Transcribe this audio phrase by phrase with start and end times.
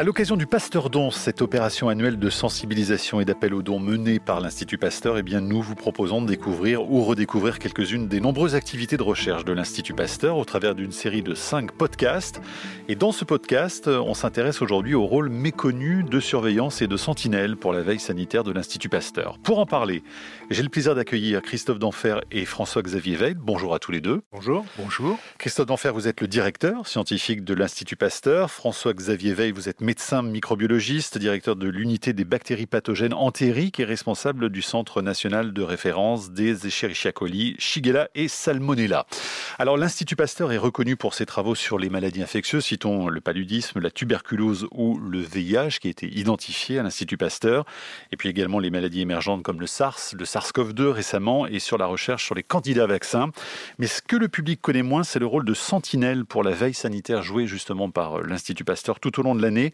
[0.00, 4.20] À l'occasion du Pasteur Don, cette opération annuelle de sensibilisation et d'appel aux dons menée
[4.20, 8.54] par l'Institut Pasteur, eh bien, nous vous proposons de découvrir ou redécouvrir quelques-unes des nombreuses
[8.54, 12.40] activités de recherche de l'Institut Pasteur au travers d'une série de cinq podcasts.
[12.86, 17.56] Et dans ce podcast, on s'intéresse aujourd'hui au rôle méconnu de surveillance et de sentinelle
[17.56, 19.40] pour la veille sanitaire de l'Institut Pasteur.
[19.42, 20.04] Pour en parler,
[20.48, 23.34] j'ai le plaisir d'accueillir Christophe Denfer et François-Xavier Veil.
[23.36, 24.22] Bonjour à tous les deux.
[24.30, 24.64] Bonjour.
[24.78, 25.18] Bonjour.
[25.38, 28.52] Christophe Denfer, vous êtes le directeur scientifique de l'Institut Pasteur.
[28.52, 34.50] François-Xavier Veil, vous êtes médecin microbiologiste, directeur de l'unité des bactéries pathogènes entériques et responsable
[34.50, 39.06] du Centre national de référence des Escherichia coli, Shigella et Salmonella.
[39.58, 43.80] Alors l'Institut Pasteur est reconnu pour ses travaux sur les maladies infectieuses, citons le paludisme,
[43.80, 47.64] la tuberculose ou le VIH qui a été identifié à l'Institut Pasteur,
[48.12, 51.86] et puis également les maladies émergentes comme le SARS, le SARS-CoV-2 récemment, et sur la
[51.86, 53.30] recherche sur les candidats vaccins.
[53.78, 56.74] Mais ce que le public connaît moins, c'est le rôle de sentinelle pour la veille
[56.74, 59.72] sanitaire joué justement par l'Institut Pasteur tout au long de l'année.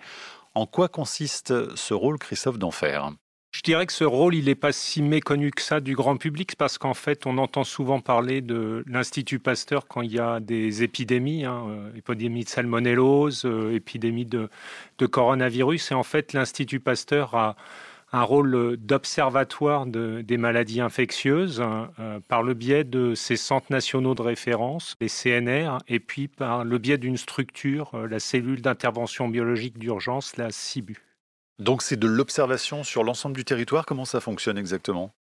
[0.54, 3.10] En quoi consiste ce rôle, Christophe d'Enfer?
[3.54, 6.56] Je dirais que ce rôle, il n'est pas si méconnu que ça du grand public,
[6.56, 10.82] parce qu'en fait, on entend souvent parler de l'Institut Pasteur quand il y a des
[10.82, 14.51] épidémies, hein, euh, épidémie de salmonellose, euh, épidémie de,
[14.98, 15.92] de, coronavirus.
[15.92, 17.54] Et en fait, l'Institut Pasteur a
[18.15, 24.23] un rôle d'observatoire des maladies infectieuses euh, par le biais de ces centres nationaux de
[24.23, 29.79] référence, les CNR, et puis par le biais d'une structure, euh, la cellule d'intervention biologique
[29.80, 30.96] d'urgence, la CIBU.
[31.59, 35.12] Donc c'est de l'observation sur l'ensemble du territoire, comment ça fonctionne exactement?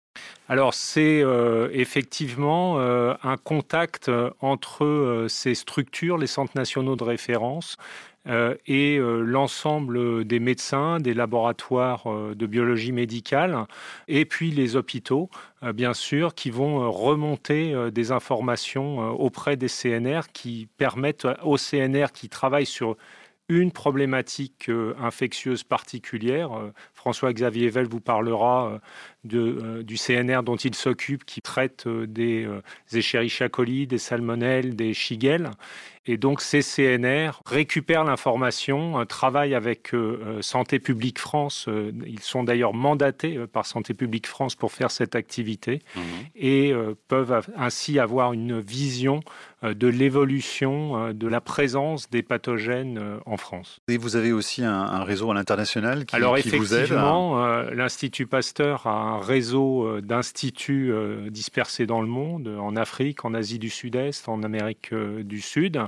[0.48, 7.76] Alors c'est euh, effectivement un contact entre ces structures, les centres nationaux de référence,
[8.26, 13.66] euh, et euh, l'ensemble des médecins, des laboratoires euh, de biologie médicale,
[14.08, 15.28] et puis les hôpitaux,
[15.74, 22.28] bien sûr, qui vont remonter des informations auprès des CNR qui permettent aux CNR qui
[22.28, 22.96] travaillent sur
[23.48, 26.50] une problématique infectieuse particulière.
[27.04, 28.80] François-Xavier Vel vous parlera
[29.24, 32.48] de, du CNR dont il s'occupe, qui traite des
[32.90, 35.50] Escherichia coli, des salmonelles, des Shigella.
[36.06, 41.68] Et donc ces CNR récupèrent l'information, euh, travaillent avec euh, euh, Santé publique France.
[42.06, 46.00] Ils sont d'ailleurs mandatés par Santé publique France pour faire cette activité mmh.
[46.36, 46.74] et
[47.08, 49.20] peuvent ainsi avoir une vision
[49.62, 53.80] de l'évolution de la présence des pathogènes en France.
[53.88, 58.26] Et vous avez aussi un, réseau à l'international qui, Alors, qui vous aide effectivement, l'Institut
[58.26, 60.92] Pasteur a un réseau d'instituts
[61.30, 65.80] dispersés dans le monde, en Afrique, en Asie du Sud-Est, en Amérique du Sud.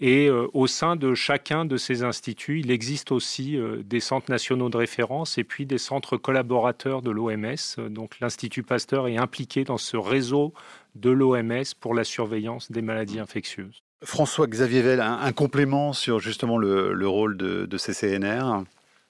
[0.00, 4.30] Et euh, au sein de chacun de ces instituts, il existe aussi euh, des centres
[4.30, 7.88] nationaux de référence et puis des centres collaborateurs de l'OMS.
[7.90, 10.52] Donc l'Institut Pasteur est impliqué dans ce réseau
[10.94, 13.82] de l'OMS pour la surveillance des maladies infectieuses.
[14.04, 18.64] François-Xavier Vell, un, complément sur justement le, rôle de, de ces CNR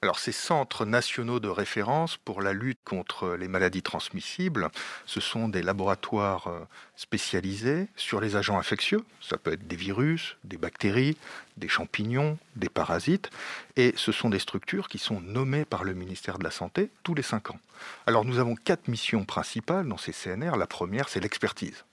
[0.06, 4.68] alors ces centres nationaux de référence pour la lutte contre les maladies transmissibles,
[5.04, 6.60] ce sont des laboratoires euh,
[6.94, 9.02] spécialisés sur les agents infectieux.
[9.20, 11.16] Ça peut être des virus, des bactéries,
[11.56, 13.30] des champignons, des parasites.
[13.74, 17.16] Et ce sont des structures qui sont nommées par le ministère de la Santé tous
[17.16, 17.58] les cinq ans.
[18.06, 20.56] Alors nous avons quatre missions principales dans ces CNR.
[20.56, 21.84] La première, c'est l'expertise.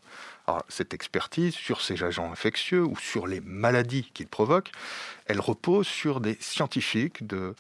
[0.46, 4.72] Alors, cette expertise sur ces agents infectieux ou sur les maladies qu'ils provoquent,
[5.26, 7.56] elle repose sur des scientifiques de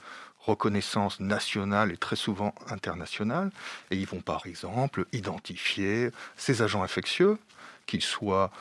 [0.46, 3.52] reconnaissance nationale et très souvent internationale.
[3.92, 7.38] Et ils vont par exemple identifier ces agents infectieux,
[7.86, 8.52] qu'ils soient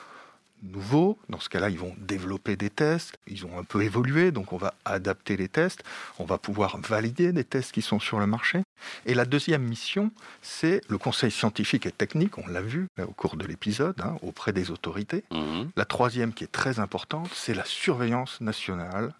[0.62, 1.18] nouveaux.
[1.28, 3.18] Dans ce cas-là, ils vont développer des tests.
[3.26, 5.82] Ils ont un peu évolué, donc on va adapter les tests.
[6.18, 8.62] On va pouvoir valider des tests qui sont sur le marché.
[9.06, 10.10] Et la deuxième mission,
[10.40, 14.52] c'est le conseil scientifique et technique, on l'a vu au cours de l'épisode, hein, auprès
[14.52, 15.24] des autorités.
[15.30, 15.64] Mmh.
[15.76, 19.12] La troisième, qui est très importante, c'est la surveillance nationale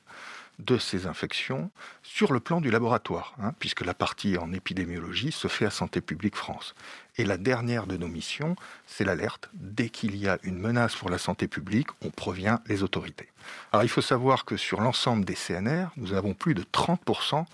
[0.58, 1.70] de ces infections
[2.02, 6.00] sur le plan du laboratoire, hein, puisque la partie en épidémiologie se fait à Santé
[6.00, 6.74] publique France.
[7.16, 9.50] Et la dernière de nos missions, c'est l'alerte.
[9.54, 13.28] Dès qu'il y a une menace pour la santé publique, on provient les autorités.
[13.72, 17.44] Alors il faut savoir que sur l'ensemble des CNR, nous avons plus de 30%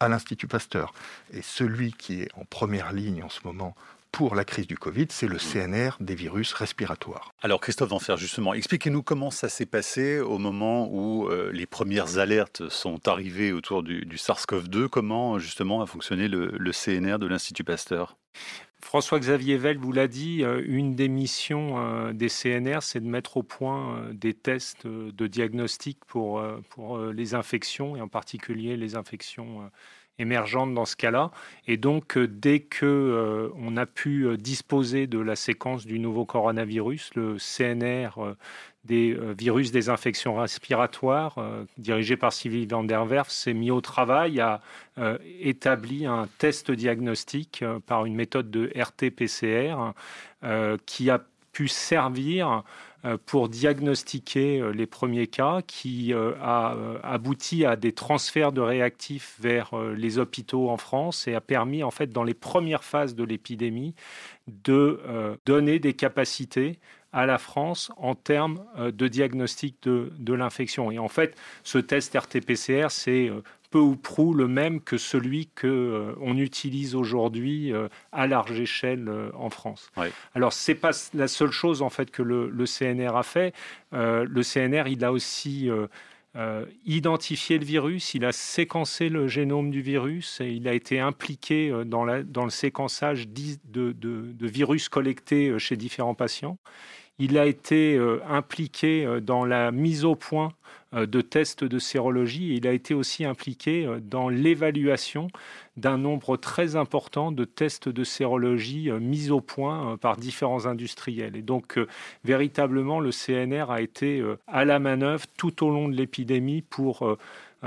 [0.00, 0.92] à l'Institut Pasteur.
[1.32, 3.74] Et celui qui est en première ligne en ce moment
[4.12, 7.32] pour la crise du Covid, c'est le CNR des virus respiratoires.
[7.40, 12.18] Alors Christophe Danfer, justement, expliquez-nous comment ça s'est passé au moment où euh, les premières
[12.18, 14.88] alertes sont arrivées autour du, SARS-CoV-2.
[14.88, 18.18] Comment justement a fonctionné le, CNR de l'Institut Pasteur?
[18.82, 23.38] François-Xavier Vell vous l'a dit, euh, une des missions euh, des CNR, c'est de mettre
[23.38, 29.70] au point des tests de diagnostic pour, pour les infections, et en particulier les infections
[30.18, 31.30] émergente dans ce cas-là.
[31.66, 37.36] Et donc, dès que on a pu disposer de la séquence du nouveau coronavirus, le
[37.38, 38.10] CNR
[38.84, 41.36] des virus des infections respiratoires,
[41.78, 44.60] dirigé par Sylvie van der Werf, s'est mis au travail, a
[45.40, 49.92] établi un test diagnostique par une méthode de RT-PCR
[50.84, 52.64] qui a pu servir
[53.04, 58.60] euh, pour diagnostiquer euh, les premiers cas, qui euh, a abouti à des transferts de
[58.60, 63.16] réactifs vers les hôpitaux en France et a permis, en fait, dans les premières phases
[63.16, 63.94] de l'épidémie,
[64.46, 65.00] de
[65.46, 66.78] donner des capacités
[67.12, 70.90] à la France en termes de diagnostic de, de l'infection.
[70.90, 73.30] Et en fait, ce test RT-PCR, c'est
[73.72, 78.60] peu ou prou le même que celui que euh, on utilise aujourd'hui euh, à large
[78.60, 79.90] échelle euh, en France.
[80.34, 83.54] Alors c'est pas la seule chose en fait que le, CNR a fait.
[83.92, 85.70] le CNR, il a aussi
[86.84, 91.72] identifié le virus, il a séquencé le génome du virus et il a été impliqué
[91.86, 96.58] dans, la, dans le séquençage de, de, virus collectés chez différents patients.
[97.18, 100.52] Il a été impliqué dans la mise au point
[100.94, 102.54] euh, de tests de sérologie.
[102.54, 105.28] il a été aussi impliqué euh, dans l'évaluation
[105.78, 111.34] d'un nombre très important de tests de sérologie euh, mis au point par différents industriels.
[111.34, 111.78] Et donc,
[112.24, 117.18] véritablement, le CNR a été à la manœuvre tout au long de l'épidémie pour euh,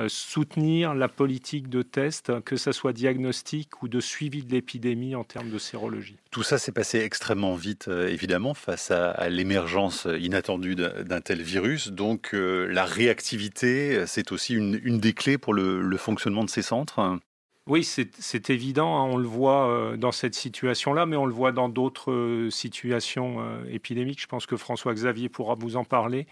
[0.07, 5.23] soutenir la politique de test, que ce soit diagnostic ou de suivi de l'épidémie en
[5.23, 6.17] termes de sérologie.
[6.31, 11.89] Tout ça s'est passé extrêmement vite, euh, évidemment, face à, l'émergence inattendue d'un tel virus.
[11.89, 17.19] Donc euh, la réactivité, c'est aussi une, des clés pour le, fonctionnement de ces centres
[17.67, 21.67] oui, c'est évident, hein, on le voit dans cette situation-là, mais on le voit dans
[21.67, 24.21] d'autres situations épidémiques.
[24.21, 26.27] Je pense que François Xavier pourra vous en parler.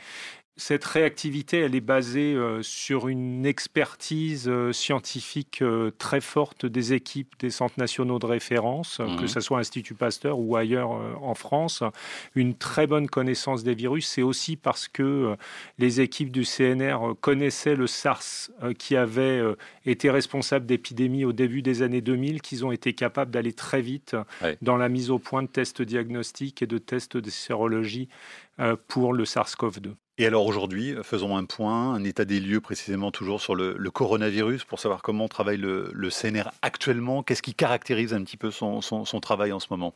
[0.55, 6.93] Cette réactivité, elle est basée euh, sur une expertise euh, scientifique euh, très forte des
[6.93, 10.91] équipes des centres nationaux de référence, que ce soit Institut Pasteur ou ailleurs
[11.21, 11.81] en France.
[12.35, 14.07] Une très bonne connaissance des virus.
[14.07, 15.35] C'est aussi parce que
[15.79, 19.41] les équipes du CNR connaissaient le SARS qui avait
[19.85, 24.15] été responsable d'épidémies au début des années 2000, qu'ils ont été capables d'aller très vite
[24.61, 28.07] dans la mise au point de tests diagnostiques et de tests de sérologie
[28.87, 29.93] pour le SARS-CoV-2.
[30.19, 34.63] Et alors aujourd'hui, faisons un point, un état des lieux précisément toujours sur le, coronavirus
[34.63, 38.81] pour savoir comment travaille le, CNR actuellement, qu'est-ce qui caractérise un petit peu son
[39.21, 39.95] travail en ce moment?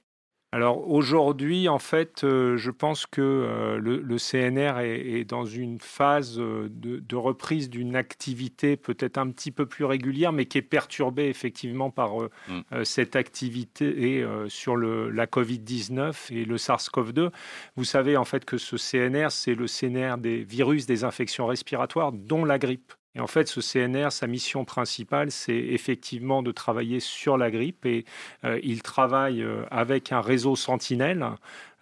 [0.54, 6.40] Alors aujourd'hui, en fait, euh, je pense que euh, le, CNR est, dans une phase
[6.40, 11.28] euh, de, reprise d'une activité peut-être un petit peu plus régulière, mais qui est perturbée
[11.28, 12.14] effectivement par
[12.48, 12.84] mm.
[12.86, 17.30] cette activité et, sur le, la Covid-19 et le SARS-CoV-2.
[17.76, 22.14] Vous savez en fait que ce CNR, c'est le CNR des virus des infections respiratoires,
[22.14, 22.94] dont la grippe.
[23.18, 27.86] Et en fait, ce CNR, sa mission principale, c'est effectivement de travailler sur la grippe
[27.88, 28.06] et
[28.46, 31.26] euh, il travaille euh, avec un réseau Sentinelle,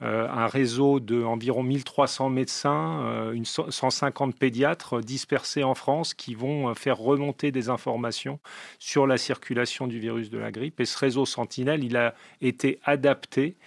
[0.01, 6.97] euh, un réseau d'environ 1300 médecins, une 150 pédiatres dispersés en France qui vont faire
[6.97, 8.39] remonter des informations
[8.79, 10.79] sur la circulation du virus de la grippe.
[10.79, 13.57] Et ce réseau Sentinelle, il a été adapté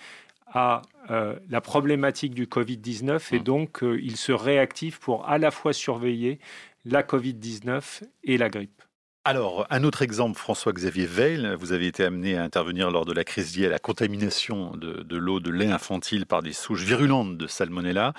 [0.46, 0.80] à
[1.10, 3.42] la problématique du Covid-19 et mmh.
[3.42, 6.38] donc il se réactive pour à la fois surveiller
[6.84, 8.82] la Covid-19 et la grippe.
[9.24, 13.24] Alors, un autre exemple, François-Xavier Veil, vous avez été amené à intervenir lors de la
[13.24, 17.46] crise liée à la contamination de, l'eau de lait infantile par des souches virulentes de
[17.46, 18.14] salmonella.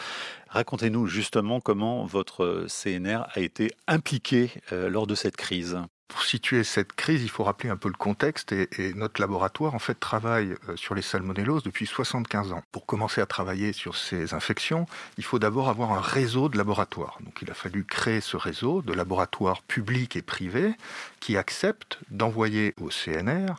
[0.50, 5.79] Racontez-nous justement comment votre CNR a été impliqué euh, lors de cette crise.
[6.09, 9.79] Pour situer cette crise, il faut rappeler un peu le contexte et, notre laboratoire en
[9.79, 12.63] fait travaille euh, sur les salmonelloses depuis 75 ans.
[12.72, 14.88] Pour commencer à travailler sur ces infections,
[15.19, 17.19] il faut d'abord avoir un réseau de laboratoires.
[17.22, 20.74] Donc il a fallu créer ce réseau de laboratoires publics et privés
[21.19, 23.53] qui acceptent d'envoyer au CNR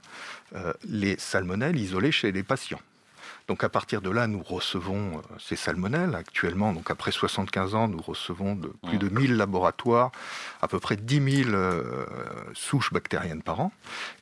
[0.57, 2.81] euh, les salmonelles isolées chez les patients.
[3.51, 6.15] Donc à partir de là, nous recevons euh, ces salmonelles.
[6.15, 10.13] Actuellement, donc après 75 ans, nous recevons de plus de 1000 laboratoires,
[10.63, 11.83] à peu près 10 000 euh,
[12.55, 13.73] souches bactériennes par an.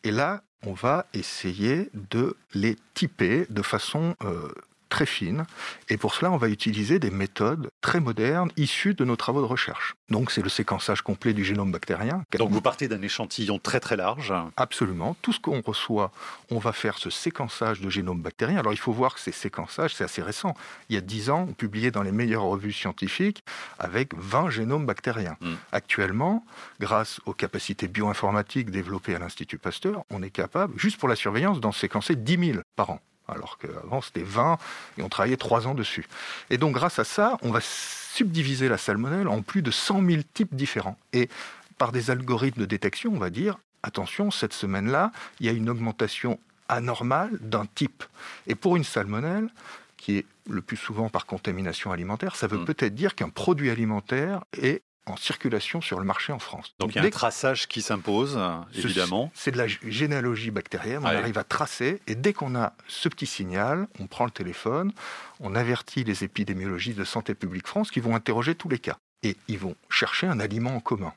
[0.02, 4.48] Et là, on va essayer de les typer de façon euh,
[4.88, 5.44] très fine.
[5.88, 9.46] Et pour cela, on va utiliser des méthodes très modernes issues de nos travaux de
[9.46, 9.94] recherche.
[10.10, 12.22] Donc, c'est le séquençage complet du génome bactérien.
[12.38, 14.32] Donc, vous partez d'un échantillon très très large.
[14.56, 15.16] Absolument.
[15.22, 16.10] Tout ce qu'on reçoit,
[16.50, 18.58] on va faire ce séquençage de génome bactérien.
[18.58, 20.54] Alors, il faut voir que ces séquençages, c'est assez récent.
[20.88, 23.42] Il y a 10 ans, on publiait dans les meilleures revues scientifiques
[23.78, 25.36] avec 20 génomes bactériens.
[25.40, 25.54] Hmm.
[25.72, 26.44] Actuellement,
[26.80, 31.60] grâce aux capacités bioinformatiques développées à l'Institut Pasteur, on est capable, juste pour la surveillance,
[31.60, 34.58] d'en séquencer 10 000 par an alors qu'avant c'était 20
[34.96, 36.06] et on travaillait 3 ans dessus.
[36.50, 40.22] Et donc grâce à ça, on va subdiviser la salmonelle en plus de 100 000
[40.34, 40.98] types différents.
[41.12, 41.28] Et
[41.76, 45.70] par des algorithmes de détection, on va dire, attention, cette semaine-là, il y a une
[45.70, 48.04] augmentation anormale d'un type.
[48.46, 49.48] Et pour une salmonelle,
[49.96, 52.64] qui est le plus souvent par contamination alimentaire, ça veut mm.
[52.64, 56.74] peut-être dire qu'un produit alimentaire est en circulation sur le marché en France.
[56.78, 58.38] Donc, il y a un traçage qui s'impose,
[58.74, 59.30] évidemment.
[59.34, 63.26] C'est de la généalogie bactérienne, on arrive à tracer, et dès qu'on a ce petit
[63.26, 64.92] signal, on prend le téléphone,
[65.40, 68.98] on avertit les épidémiologistes de Santé publique France qui vont interroger tous les cas.
[69.22, 71.12] Et ils vont chercher un aliment en commun.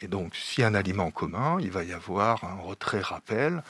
[0.00, 3.62] Et donc, s'il y a un aliment en commun, il va y avoir un retrait-rappel.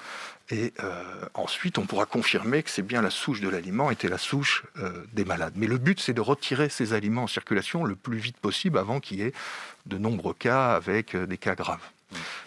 [0.50, 1.02] Et euh,
[1.34, 5.04] ensuite, on pourra confirmer que c'est bien la souche de l'aliment était la souche euh,
[5.12, 5.54] des malades.
[5.56, 9.00] Mais le but, c'est de retirer ces aliments en circulation le plus vite possible avant
[9.00, 9.32] qu'il y ait
[9.86, 11.82] de nombreux cas avec euh, des cas graves.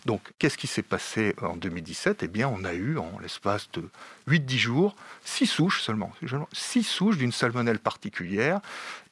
[0.06, 3.90] Donc, qu'est-ce qui s'est passé en 2017 Eh bien, on a eu, en l'espace de
[4.30, 6.14] 8-10 jours, 6 souches seulement,
[6.54, 8.62] 6 souches d'une salmonelle particulière,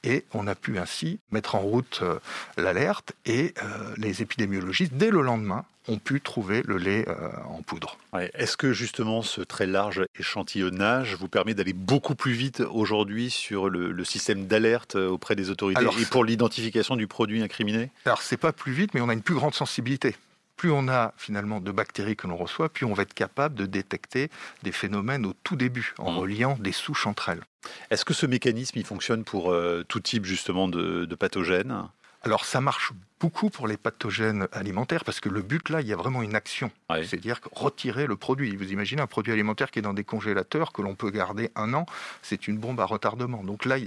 [0.04, 2.20] et on a pu ainsi mettre en route euh,
[2.58, 7.62] l'alerte, et euh, les épidémiologistes, dès le lendemain, ont pu trouver le lait euh, en
[7.62, 7.98] poudre.
[8.34, 13.70] Est-ce que justement ce très large échantillonnage vous permet d'aller beaucoup plus vite aujourd'hui sur
[13.70, 17.92] le, système d'alerte auprès des autorités et pour l'identification du produit incriminé?
[18.06, 20.16] Alors c'est pas plus vite, mais on a une plus grande sensibilité
[20.58, 23.66] plus on a finalement de bactéries que l'on reçoit, plus on va être capable de
[23.66, 24.30] détecter
[24.64, 26.18] des phénomènes au tout début, en mmh.
[26.18, 27.44] reliant des souches entre elles.
[27.92, 31.88] Est-ce que ce mécanisme il fonctionne pour euh, tout type justement de, de pathogènes?
[32.28, 35.94] Alors ça marche beaucoup pour les pathogènes alimentaires parce que le but là, il y
[35.94, 36.72] a vraiment une action.
[36.90, 38.56] C'est-à-dire retirer le produit.
[38.56, 41.74] Vous imaginez un produit alimentaire qui est dans des congélateurs que l'on peut garder un
[41.74, 41.86] an,
[42.22, 43.44] c'est une bombe à retardement.
[43.44, 43.78] Donc là,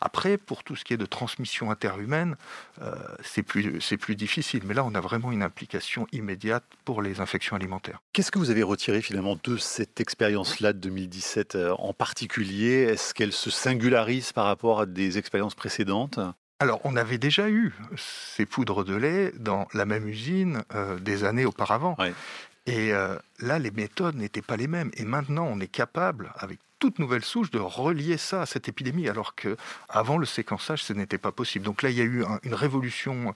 [0.00, 2.36] après, pour tout ce qui est de transmission interhumaine,
[2.80, 4.62] euh, c'est plus, plus difficile.
[4.64, 8.00] Mais là, on a vraiment une implication immédiate pour les infections alimentaires.
[8.12, 12.82] Qu'est-ce que vous avez retiré finalement de cette expérience-là de 2017 euh, en particulier?
[12.82, 16.20] Est-ce qu'elle se singularise par rapport à des expériences précédentes?
[16.60, 21.24] Alors, on avait déjà eu ces poudres de lait dans la même usine euh, des
[21.24, 21.96] années auparavant.
[22.66, 24.90] Et euh, là, les méthodes n'étaient pas les mêmes.
[24.94, 29.08] Et maintenant, on est capable, avec toute nouvelle souche de relier ça à cette épidémie,
[29.08, 29.56] alors que
[29.88, 31.64] avant le séquençage, ce n'était pas possible.
[31.64, 33.34] Donc là, il y a eu une révolution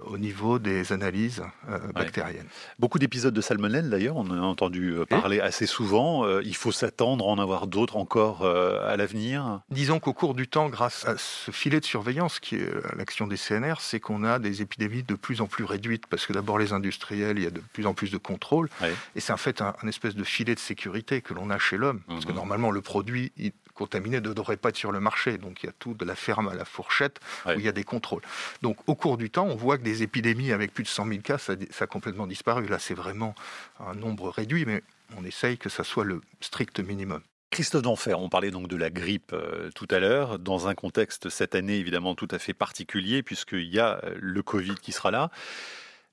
[0.00, 2.48] au niveau des analyses euh, bactériennes.
[2.78, 6.24] Beaucoup d'épisodes de salmonelle, d'ailleurs, on en a entendu euh, parler assez souvent.
[6.24, 9.60] Euh, il faut s'attendre à en avoir d'autres encore à l'avenir.
[9.70, 13.36] Disons qu'au cours du temps, grâce à ce filet de surveillance qui est l'action des
[13.36, 16.72] CNR, c'est qu'on a des épidémies de plus en plus réduites, parce que d'abord les
[16.72, 18.70] industriels, il y a de plus en plus de contrôle,
[19.14, 22.00] et c'est en fait un, espèce de filet de sécurité que l'on a chez l'homme,
[22.08, 22.36] parce que mhm.
[22.36, 23.32] normalement le produit
[23.74, 25.38] contaminés ne devrait pas être sur le marché.
[25.38, 27.72] Donc il y a tout de la ferme à la fourchette où il y a
[27.72, 28.22] des contrôles.
[28.62, 31.20] Donc au cours du temps, on voit que des épidémies avec plus de 100 000
[31.20, 32.66] cas, ça, a complètement disparu.
[32.66, 33.34] Là, c'est vraiment
[33.78, 34.82] un nombre réduit, mais
[35.18, 37.20] on essaye que ça soit le strict minimum.
[37.50, 41.28] Christophe Denfer, on parlait donc de la grippe euh, tout à l'heure, dans un contexte
[41.28, 45.10] cette année évidemment tout à fait particulier, puisqu'il y a euh, le Covid qui sera
[45.10, 45.30] là.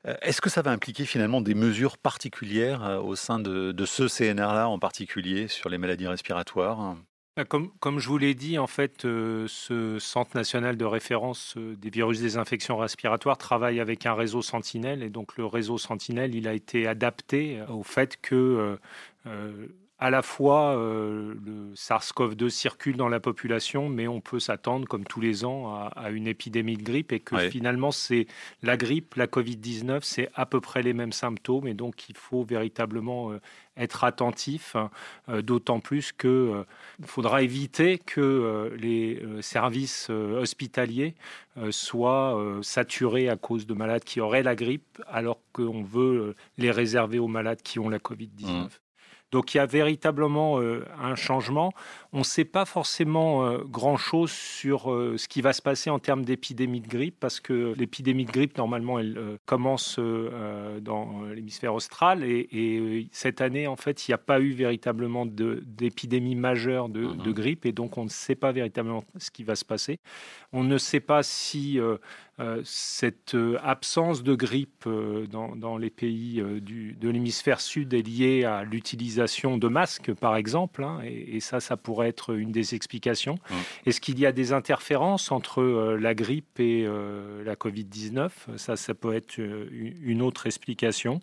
[0.07, 4.07] Euh, est-ce que ça va impliquer finalement des mesures particulières euh, au sein de, ce
[4.07, 6.97] CNR-là en particulier sur les maladies respiratoires?
[7.35, 11.89] Bah, comme, je vous l'ai dit, en fait, euh, ce Centre national de référence des
[11.89, 15.01] virus des infections respiratoires travaille avec un réseau Sentinelle.
[15.01, 18.77] Et donc, le réseau Sentinelle, il a été adapté au fait que
[20.03, 25.05] à la fois euh, le SARS-CoV-2 circule dans la population, mais on peut s'attendre, comme
[25.05, 28.27] tous les ans, à, une épidémie de grippe et que finalement, c'est
[28.63, 32.43] la grippe, la Covid-19, c'est à peu près les mêmes symptômes et donc il faut
[32.43, 33.39] véritablement euh,
[33.77, 34.91] être attentif, hein,
[35.29, 36.65] euh, d'autant plus qu'il
[37.05, 41.15] faudra éviter que les services hospitaliers
[41.69, 47.19] soient saturés à cause de malades qui auraient la grippe, alors qu'on veut les réserver
[47.19, 48.67] aux malades qui ont la Covid-19.
[49.33, 51.73] Donc il y a véritablement euh, un changement.
[52.11, 55.97] On ne sait pas forcément euh, grand-chose sur euh, ce qui va se passer en
[55.97, 59.99] termes d'épidémie de grippe, parce que l'épidémie de grippe, normalement, elle commence
[60.81, 62.23] dans l'hémisphère austral.
[62.23, 67.31] Et, cette année, en fait, il n'y a pas eu véritablement d'épidémie majeure de, de,
[67.31, 69.99] grippe, et donc on ne sait pas véritablement ce qui va se passer.
[70.51, 71.79] On ne sait pas si
[72.63, 78.43] cette euh, absence de grippe euh, dans, les pays du, de l'hémisphère sud est liée
[78.43, 83.37] à l'utilisation de masques, par exemple, hein, et, ça, ça pourrait être une des explications.
[83.85, 85.63] Est-ce qu'il y a des interférences entre
[85.99, 86.87] la grippe et
[87.43, 91.19] la Covid-19 Ça, ça peut être une autre explication.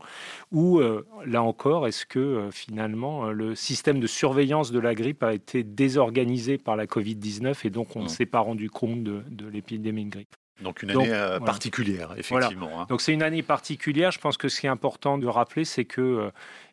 [0.52, 0.80] Ou,
[1.24, 6.58] là encore, est-ce que finalement, le système de surveillance de la grippe a été désorganisé
[6.58, 10.10] par la Covid-19 et donc on ne s'est pas rendu compte de, de l'épidémie de
[10.10, 10.36] grippe?
[10.60, 12.82] Donc une année particulière, effectivement.
[12.82, 12.86] Hein.
[12.88, 14.10] Donc c'est une année particulière.
[14.10, 16.30] Je pense que ce qui est important de rappeler, c'est que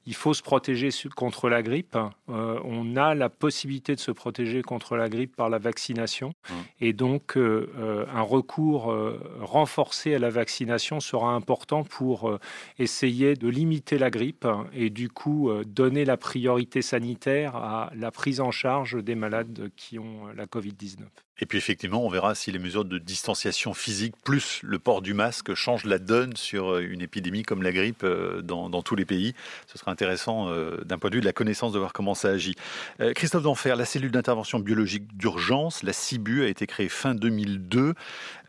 [0.07, 1.97] il faut se protéger contre la grippe.
[2.29, 6.29] Euh, on a la possibilité de se protéger contre la grippe par la vaccination.
[6.29, 6.53] Mmh.
[6.79, 8.95] Et donc, euh, euh, un recours
[9.41, 12.39] renforcé à la vaccination sera important pour
[12.79, 18.39] essayer de limiter la grippe et du coup donner la priorité sanitaire à la prise
[18.39, 20.99] en charge des malades qui ont la Covid-19.
[21.39, 25.13] Et puis effectivement, on verra si les mesures de distanciation physique plus le port du
[25.13, 29.35] masque changent la donne sur une épidémie comme la grippe dans, dans tous les pays.
[29.67, 32.29] Ce sera intéressant euh, d'un point de vue de la connaissance de voir comment ça
[32.29, 32.53] agit.
[33.01, 37.95] Euh, Christophe Denfer, la cellule d'intervention biologique d'urgence, la CIBU, a été créée fin 2002.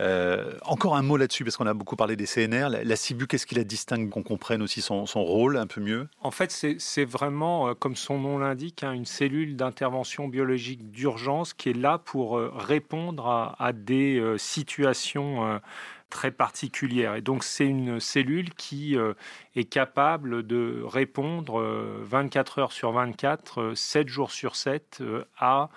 [0.00, 2.68] Euh, encore un mot là-dessus, parce qu'on a beaucoup parlé des CNR.
[2.84, 6.06] La, CIBU, qu'est-ce qui la distingue, qu'on comprenne aussi son, rôle un peu mieux?
[6.20, 11.70] En fait, c'est vraiment, comme son nom l'indique, hein, une cellule d'intervention biologique d'urgence qui
[11.70, 15.60] est là pour répondre à des situations
[16.10, 17.14] très particulière.
[17.14, 19.14] Et donc c'est une cellule qui euh,
[19.56, 21.60] est capable de répondre
[22.02, 25.02] 24 euh, heures sur 24, 7 euh, jours sur 7
[25.38, 25.68] à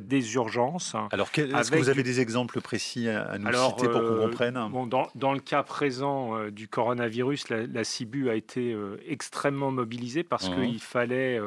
[0.00, 0.94] des urgences.
[1.10, 4.68] Alors, est-ce que vous avez des exemples précis à, nous citer pour qu'on comprenne?
[4.70, 8.76] bon, dans, dans, le cas présent du coronavirus, la, CIBU a été
[9.06, 10.54] extrêmement mobilisée parce mmh.
[10.54, 11.40] qu'il fallait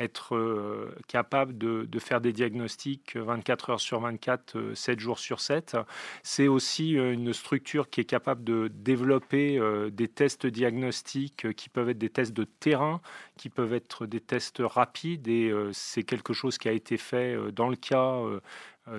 [0.00, 5.40] être euh, capable de, faire des diagnostics 24 heures sur 24, 7 euh, jours sur
[5.40, 5.76] 7.
[6.22, 9.60] C'est aussi euh, une structure qui est capable de développer
[9.92, 13.00] des tests diagnostiques qui peuvent être des tests de terrain,
[13.40, 17.70] qui peuvent être des tests rapides et c'est quelque chose qui a été fait dans
[17.70, 18.20] le cas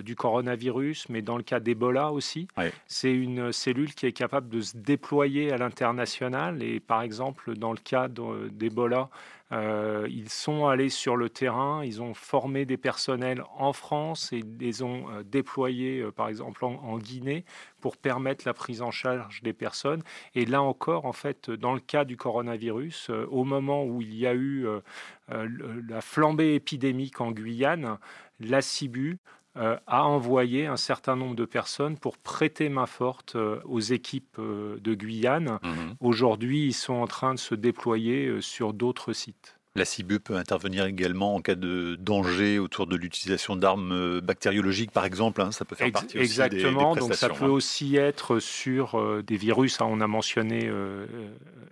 [0.03, 2.47] du coronavirus, mais dans le cas d'Ebola aussi.
[2.87, 7.71] C'est une cellule qui est capable de se déployer à l'international et par exemple dans
[7.71, 9.09] le cas d'Ebola,
[9.51, 14.43] euh, ils sont allés sur le terrain, ils ont formé des personnels en France et
[14.59, 17.43] les ont euh, déployés, euh, par exemple, en, Guinée
[17.81, 20.03] pour permettre la prise en charge des personnes.
[20.35, 24.27] Et là encore, en fait, dans le cas du coronavirus, au moment où il y
[24.27, 24.67] a eu
[25.27, 27.97] la flambée épidémique en Guyane,
[28.39, 29.17] la CIBU
[29.57, 34.37] euh, a envoyé un certain nombre de personnes pour prêter main forte euh, aux équipes
[34.39, 35.59] euh, de Guyane.
[35.61, 35.95] Mhm.
[35.99, 39.57] Aujourd'hui, ils sont en train de se déployer sur d'autres sites.
[39.75, 45.05] La CIBE peut intervenir également en cas de danger autour de l'utilisation d'armes bactériologiques, par
[45.05, 45.41] exemple.
[45.41, 47.49] Hein, ça peut faire partie Exactement, aussi donc ça peut hein.
[47.49, 49.79] aussi être sur des virus.
[49.79, 51.05] Hein, on a mentionné euh,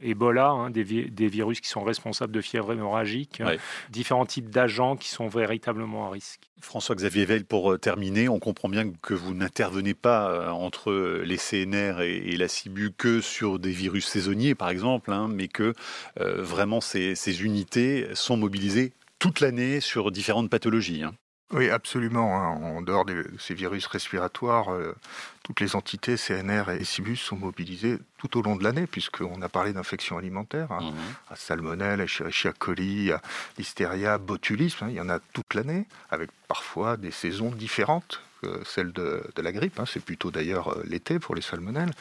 [0.01, 3.41] Ebola, des, virus qui sont responsables de fièvre hémorragique,
[3.89, 6.48] différents types d'agents qui sont véritablement à risque.
[6.61, 12.37] François-Xavier Veil, pour terminer, on comprend bien que vous n'intervenez pas entre les CNR et,
[12.37, 15.73] la CIBU que sur des virus saisonniers, par exemple, mais que
[16.17, 21.03] vraiment ces unités sont mobilisés toute l'année sur différentes pathologies.
[21.03, 21.13] Hein.
[21.51, 22.35] Oui, absolument.
[22.35, 22.61] Hein.
[22.61, 24.95] En dehors de ces virus respiratoires, euh,
[25.43, 29.49] toutes les entités CNR et CIBUS sont mobilisées tout au long de l'année, puisqu'on a
[29.49, 30.91] parlé d'infections alimentaires, hein.
[30.91, 30.95] mhm.
[31.31, 33.21] à salmonelle, à Escherichia coli, à
[33.57, 34.89] listeria, botulisme.
[34.89, 39.51] il y en a toute l'année, avec parfois des saisons différentes que celles de, la
[39.51, 39.81] grippe.
[39.85, 41.91] c'est plutôt d'ailleurs euh, l'été pour les salmonelles.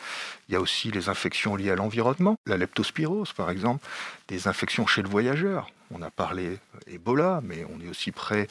[0.49, 3.85] Il y a aussi les infections liées à l'environnement, la leptospirose par exemple,
[4.29, 5.71] des infections chez le voyageur.
[5.91, 8.47] On a parlé Ebola, mais on est aussi près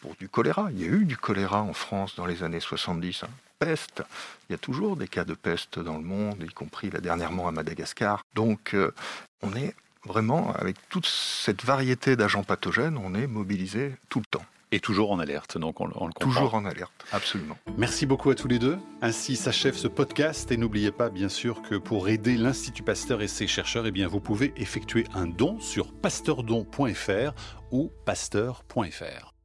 [0.00, 0.68] pour du choléra.
[0.72, 3.24] Il y a eu du choléra en France dans les années 70.
[3.24, 3.28] Hein.
[3.58, 4.02] Peste.
[4.48, 7.48] Il y a toujours des cas de peste dans le monde, y compris là dernièrement
[7.48, 8.24] à Madagascar.
[8.34, 8.94] Donc euh,
[9.42, 14.44] on est vraiment, avec toute cette variété d'agents pathogènes, on est mobilisé tout le temps.
[14.70, 16.12] Et toujours en alerte, donc on, le comprend.
[16.20, 17.56] Toujours en alerte, absolument.
[17.78, 18.78] Merci beaucoup à tous les deux.
[19.00, 23.28] Ainsi s'achève ce podcast et n'oubliez pas bien sûr que pour aider l'Institut Pasteur et
[23.28, 27.32] ses chercheurs, eh bien, vous pouvez effectuer un don sur pasteurdon.fr
[27.70, 29.37] ou pasteur.fr.